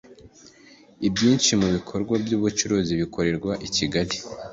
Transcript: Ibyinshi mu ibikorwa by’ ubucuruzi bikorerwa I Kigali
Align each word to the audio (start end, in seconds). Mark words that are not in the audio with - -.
Ibyinshi 1.07 1.49
mu 1.59 1.65
ibikorwa 1.71 2.13
by’ 2.23 2.31
ubucuruzi 2.37 2.91
bikorerwa 3.01 3.51
I 3.67 3.69
Kigali 3.75 4.15